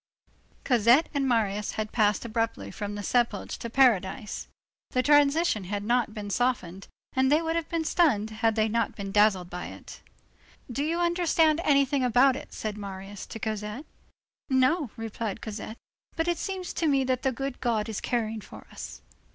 Cosette 0.63 1.09
and 1.13 1.27
Marius 1.29 1.73
had 1.73 1.91
passed 1.91 2.25
abruptly 2.25 2.71
from 2.71 2.95
the 2.95 3.03
sepulchre 3.03 3.59
to 3.59 3.69
paradise. 3.69 4.47
The 4.89 5.03
transition 5.03 5.65
had 5.65 5.83
not 5.83 6.11
been 6.15 6.31
softened, 6.31 6.87
and 7.13 7.31
they 7.31 7.39
would 7.39 7.55
have 7.55 7.69
been 7.69 7.83
stunned, 7.85 8.31
had 8.31 8.55
they 8.55 8.67
not 8.67 8.95
been 8.95 9.11
dazzled 9.11 9.51
by 9.51 9.67
it. 9.67 10.01
"Do 10.71 10.83
you 10.83 10.99
understand 10.99 11.61
anything 11.63 12.03
about 12.03 12.35
it?" 12.35 12.51
said 12.51 12.79
Marius 12.79 13.27
to 13.27 13.37
Cosette. 13.37 13.85
"No," 14.49 14.89
replied 14.97 15.39
Cosette, 15.39 15.77
"but 16.15 16.27
it 16.27 16.39
seems 16.39 16.73
to 16.73 16.87
me 16.87 17.03
that 17.03 17.21
the 17.21 17.31
good 17.31 17.59
God 17.61 17.87
is 17.87 18.01
caring 18.01 18.41
for 18.41 18.65
us." 18.71 19.01